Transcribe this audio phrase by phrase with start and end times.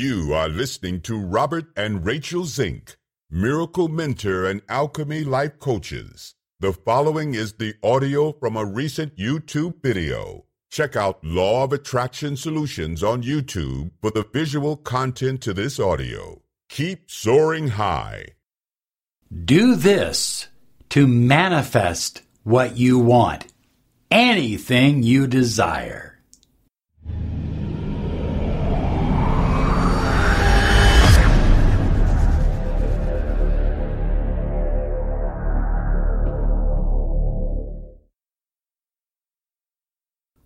[0.00, 2.96] You are listening to Robert and Rachel Zink,
[3.30, 6.36] Miracle Mentor and Alchemy Life Coaches.
[6.58, 10.46] The following is the audio from a recent YouTube video.
[10.70, 16.40] Check out Law of Attraction Solutions on YouTube for the visual content to this audio.
[16.70, 18.24] Keep soaring high.
[19.44, 20.48] Do this
[20.88, 23.44] to manifest what you want.
[24.10, 26.09] Anything you desire.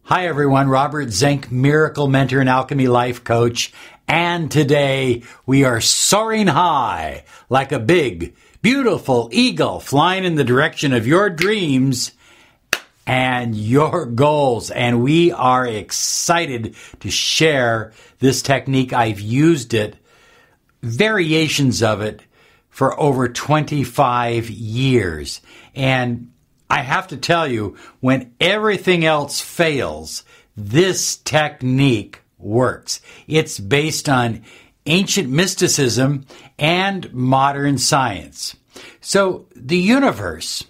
[0.07, 3.73] Hi everyone, Robert Zink, Miracle Mentor and Alchemy Life Coach.
[4.07, 10.93] And today we are soaring high like a big, beautiful eagle flying in the direction
[10.93, 12.13] of your dreams
[13.07, 14.71] and your goals.
[14.71, 18.93] And we are excited to share this technique.
[18.93, 19.97] I've used it,
[20.83, 22.21] variations of it
[22.69, 25.41] for over 25 years.
[25.75, 26.31] And
[26.75, 30.25] I have to tell you, when everything else fails,
[30.57, 33.01] this technique works.
[33.29, 34.43] It's based on
[34.85, 36.27] ancient mysticism
[36.59, 38.57] and modern science.
[39.01, 40.65] So the universe,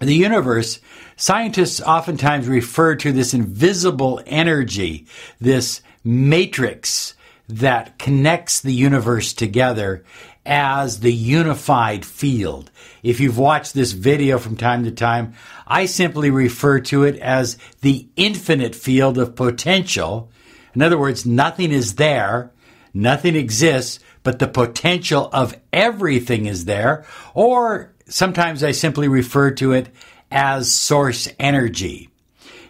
[0.00, 0.80] the universe,
[1.16, 5.06] scientists oftentimes refer to this invisible energy,
[5.40, 7.14] this matrix
[7.48, 10.04] that connects the universe together
[10.46, 12.70] as the unified field.
[13.02, 15.34] If you've watched this video from time to time,
[15.66, 20.30] I simply refer to it as the infinite field of potential.
[20.74, 22.50] In other words, nothing is there,
[22.92, 27.04] nothing exists, but the potential of everything is there.
[27.34, 29.88] Or sometimes I simply refer to it
[30.30, 32.10] as source energy.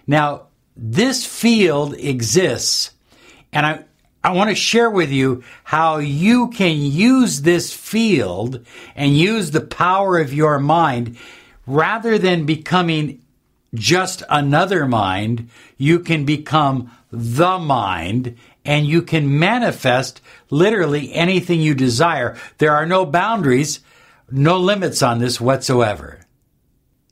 [0.07, 2.91] Now, this field exists,
[3.53, 3.85] and I,
[4.25, 8.65] I want to share with you how you can use this field
[8.97, 11.19] and use the power of your mind
[11.67, 13.23] rather than becoming
[13.75, 15.51] just another mind.
[15.77, 22.35] You can become the mind and you can manifest literally anything you desire.
[22.57, 23.81] There are no boundaries,
[24.31, 26.21] no limits on this whatsoever.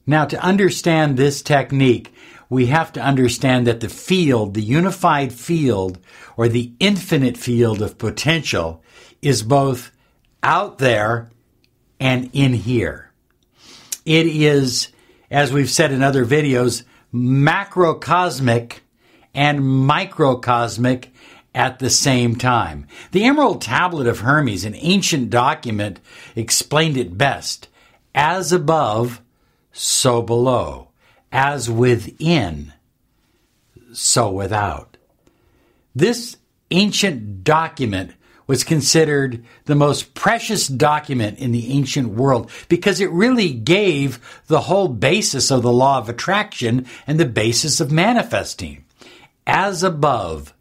[0.06, 2.14] Now, to understand this technique,
[2.52, 5.98] we have to understand that the field, the unified field,
[6.36, 8.82] or the infinite field of potential,
[9.22, 9.90] is both
[10.42, 11.30] out there
[11.98, 13.10] and in here.
[14.04, 14.88] It is,
[15.30, 18.80] as we've said in other videos, macrocosmic
[19.34, 21.08] and microcosmic
[21.54, 22.86] at the same time.
[23.12, 26.00] The Emerald Tablet of Hermes, an ancient document,
[26.36, 27.69] explained it best.
[28.14, 29.22] As above,
[29.72, 30.91] so below
[31.32, 32.72] as within,
[33.93, 34.98] so without.
[35.94, 36.37] This
[36.70, 38.12] ancient document
[38.47, 44.62] was considered the most precious document in the ancient world because it really gave the
[44.62, 48.84] whole basis of the law of attraction and the basis of manifesting.
[49.47, 50.54] As above,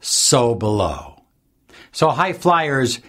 [0.00, 1.22] so below.
[1.92, 3.00] So high flyers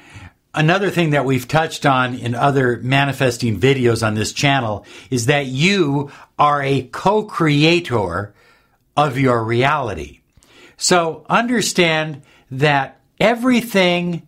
[0.53, 5.45] Another thing that we've touched on in other manifesting videos on this channel is that
[5.45, 8.33] you are a co-creator
[8.97, 10.21] of your reality.
[10.75, 14.27] So understand that everything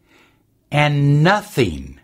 [0.72, 2.00] and nothing,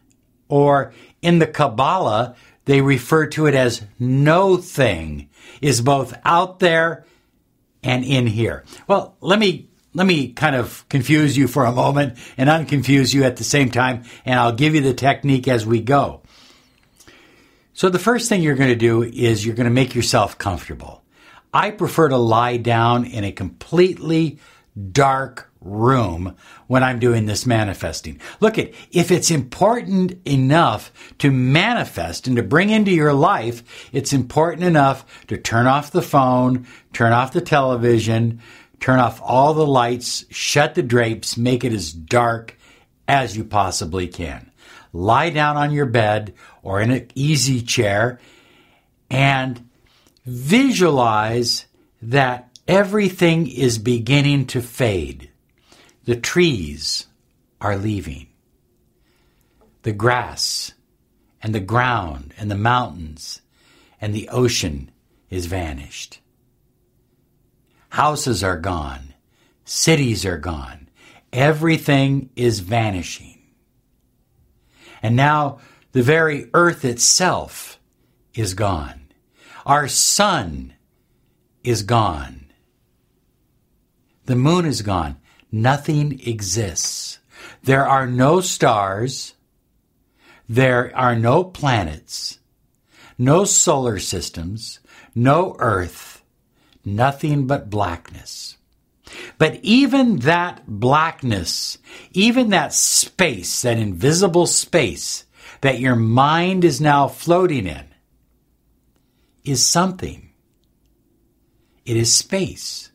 [0.50, 2.36] or in the Kabbalah,
[2.66, 5.30] they refer to it as no thing,
[5.62, 7.06] is both out there
[7.84, 8.64] and in here.
[8.88, 9.67] Well, let me
[9.98, 13.72] let me kind of confuse you for a moment and unconfuse you at the same
[13.72, 16.22] time, and I'll give you the technique as we go.
[17.74, 21.04] So, the first thing you're going to do is you're going to make yourself comfortable.
[21.52, 24.38] I prefer to lie down in a completely
[24.92, 26.36] dark room
[26.68, 28.22] when I'm doing this manifesting.
[28.40, 34.14] Look at if it's important enough to manifest and to bring into your life, it's
[34.14, 38.42] important enough to turn off the phone, turn off the television,
[38.80, 42.58] turn off all the lights, shut the drapes, make it as dark
[43.08, 44.52] as you possibly can.
[44.94, 48.20] Lie down on your bed or in an easy chair
[49.10, 49.70] and
[50.26, 51.66] visualize
[52.02, 55.30] that everything is beginning to fade.
[56.06, 57.08] The trees
[57.62, 58.28] are leaving.
[59.84, 60.74] The grass
[61.42, 63.42] and the ground and the mountains
[64.02, 64.92] and the ocean
[65.30, 66.20] is vanished.
[67.90, 69.14] Houses are gone.
[69.66, 70.90] Cities are gone.
[71.34, 73.42] Everything is vanishing.
[75.02, 75.60] And now
[75.92, 77.80] the very earth itself
[78.34, 79.12] is gone.
[79.66, 80.74] Our sun
[81.64, 82.52] is gone.
[84.26, 85.18] The moon is gone.
[85.52, 87.20] Nothing exists.
[87.64, 89.34] there are no stars,
[90.50, 92.40] there are no planets,
[93.18, 94.80] no solar systems,
[95.14, 96.17] no earth,
[96.96, 98.58] nothing but blackness.
[99.38, 101.78] But even that blackness,
[102.12, 105.26] even that space, that invisible space
[105.62, 107.86] that your mind is now floating in,
[109.44, 110.30] is something.
[111.86, 112.92] It is space.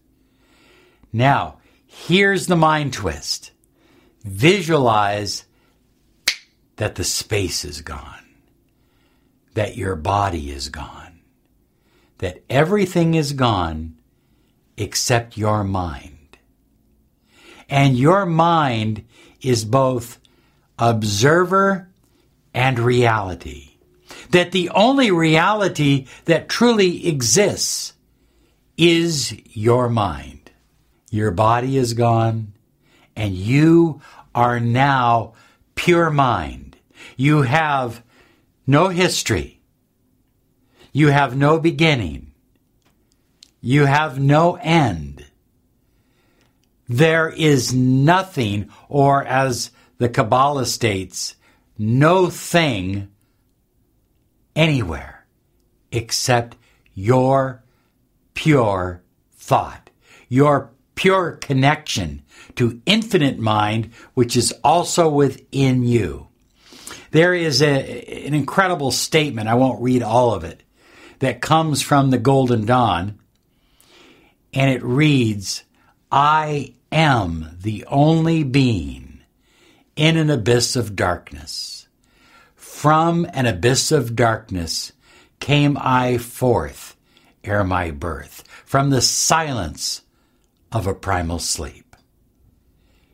[1.12, 3.52] Now, here's the mind twist.
[4.24, 5.44] Visualize
[6.76, 8.24] that the space is gone,
[9.54, 11.01] that your body is gone,
[12.22, 13.98] that everything is gone
[14.76, 16.38] except your mind.
[17.68, 19.04] And your mind
[19.40, 20.20] is both
[20.78, 21.88] observer
[22.54, 23.70] and reality.
[24.30, 27.94] That the only reality that truly exists
[28.76, 30.52] is your mind.
[31.10, 32.52] Your body is gone,
[33.16, 34.00] and you
[34.32, 35.32] are now
[35.74, 36.76] pure mind.
[37.16, 38.04] You have
[38.64, 39.61] no history.
[40.92, 42.32] You have no beginning.
[43.60, 45.24] You have no end.
[46.88, 51.36] There is nothing, or as the Kabbalah states,
[51.78, 53.08] no thing
[54.54, 55.24] anywhere
[55.90, 56.56] except
[56.94, 57.62] your
[58.34, 59.02] pure
[59.34, 59.90] thought,
[60.28, 62.22] your pure connection
[62.56, 66.28] to infinite mind, which is also within you.
[67.12, 70.62] There is a, an incredible statement, I won't read all of it,
[71.22, 73.16] that comes from the Golden Dawn,
[74.52, 75.62] and it reads,
[76.10, 79.20] I am the only being
[79.94, 81.86] in an abyss of darkness.
[82.56, 84.90] From an abyss of darkness
[85.38, 86.96] came I forth
[87.44, 90.02] ere my birth, from the silence
[90.72, 91.94] of a primal sleep.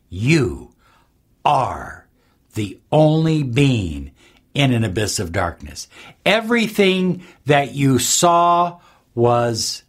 [0.09, 0.73] You
[1.45, 2.07] are
[2.55, 4.13] the only being
[4.53, 5.87] in an abyss of darkness.
[6.25, 8.79] Everything that you saw
[9.13, 9.83] was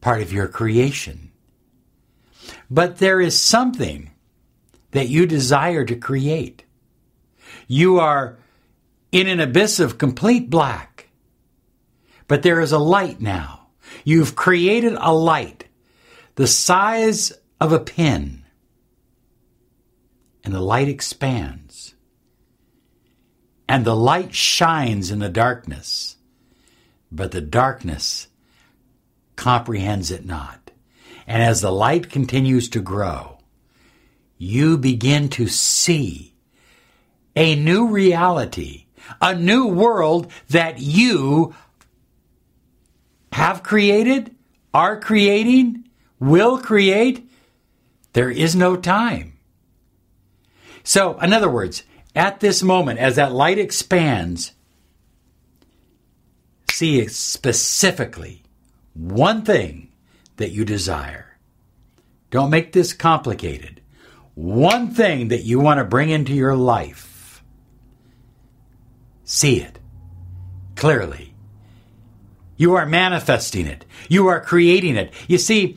[0.00, 1.30] part of your creation.
[2.70, 4.10] But there is something
[4.90, 6.64] that you desire to create.
[7.66, 8.38] You are
[9.10, 11.08] in an abyss of complete black,
[12.28, 13.68] but there is a light now.
[14.04, 15.66] You've created a light
[16.34, 18.44] the size of a pin,
[20.44, 21.94] and the light expands.
[23.72, 26.16] And the light shines in the darkness,
[27.10, 28.28] but the darkness
[29.34, 30.70] comprehends it not.
[31.26, 33.38] And as the light continues to grow,
[34.36, 36.34] you begin to see
[37.34, 38.88] a new reality,
[39.22, 41.54] a new world that you
[43.32, 44.36] have created,
[44.74, 45.88] are creating,
[46.20, 47.26] will create.
[48.12, 49.38] There is no time.
[50.84, 51.84] So, in other words,
[52.14, 54.52] at this moment, as that light expands,
[56.70, 58.42] see specifically
[58.94, 59.90] one thing
[60.36, 61.38] that you desire.
[62.30, 63.80] Don't make this complicated.
[64.34, 67.42] One thing that you want to bring into your life.
[69.24, 69.78] See it
[70.76, 71.34] clearly.
[72.56, 73.84] You are manifesting it.
[74.08, 75.12] You are creating it.
[75.28, 75.76] You see,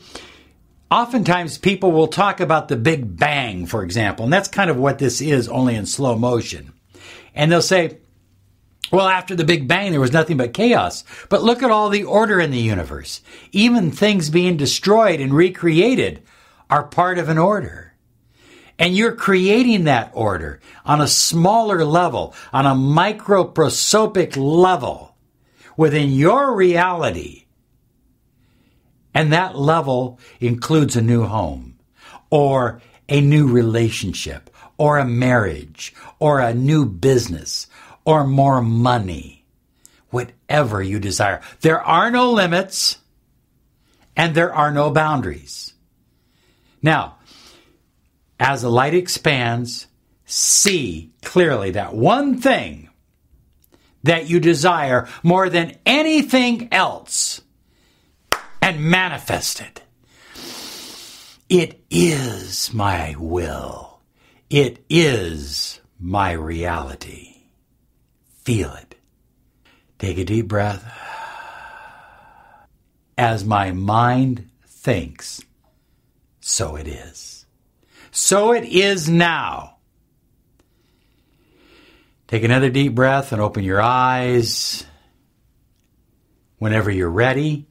[0.90, 4.98] oftentimes people will talk about the Big Bang, for example, and that's kind of what
[4.98, 6.72] this is, only in slow motion.
[7.34, 7.98] And they'll say,
[8.92, 11.04] well, after the Big Bang, there was nothing but chaos.
[11.28, 13.20] But look at all the order in the universe.
[13.50, 16.22] Even things being destroyed and recreated
[16.70, 17.94] are part of an order.
[18.78, 25.16] And you're creating that order on a smaller level, on a microprosopic level
[25.76, 27.45] within your reality.
[29.16, 31.78] And that level includes a new home
[32.28, 37.66] or a new relationship or a marriage or a new business
[38.04, 39.46] or more money,
[40.10, 41.40] whatever you desire.
[41.62, 42.98] There are no limits
[44.18, 45.72] and there are no boundaries.
[46.82, 47.16] Now,
[48.38, 49.86] as the light expands,
[50.26, 52.90] see clearly that one thing
[54.02, 57.25] that you desire more than anything else
[58.66, 59.80] and manifest it.
[61.48, 64.00] It is my will.
[64.50, 67.42] It is my reality.
[68.42, 68.96] Feel it.
[70.00, 70.84] Take a deep breath.
[73.16, 75.40] As my mind thinks,
[76.40, 77.46] so it is.
[78.10, 79.76] So it is now.
[82.26, 84.84] Take another deep breath and open your eyes
[86.58, 87.68] whenever you're ready.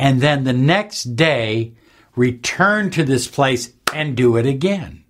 [0.00, 1.74] And then the next day,
[2.16, 5.04] return to this place and do it again.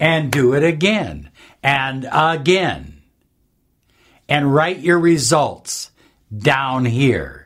[0.00, 1.30] and do it again
[1.62, 3.02] and again.
[4.28, 5.92] And write your results
[6.36, 7.41] down here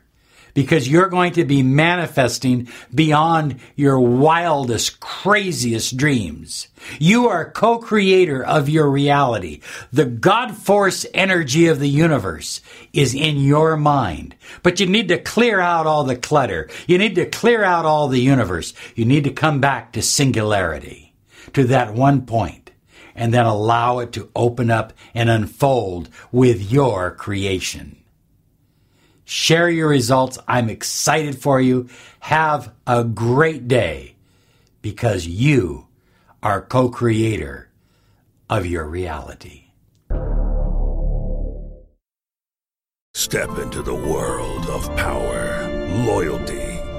[0.57, 6.67] because you're going to be manifesting beyond your wildest, craziest dreams.
[6.97, 9.61] You are co-creator of your reality.
[9.93, 12.61] The God force energy of the universe
[12.91, 14.35] is in your mind.
[14.63, 16.67] But you need to clear out all the clutter.
[16.87, 18.73] You need to clear out all the universe.
[18.95, 21.13] You need to come back to singularity,
[21.53, 22.71] to that one point,
[23.13, 28.01] and then allow it to open up and unfold with your creation.
[29.29, 30.39] Share your results.
[30.47, 31.89] I'm excited for you.
[32.21, 34.15] Have a great day
[34.81, 35.87] because you
[36.41, 37.69] are co creator
[38.49, 39.65] of your reality.
[43.15, 45.67] Step into the world of power,
[46.05, 46.66] loyalty,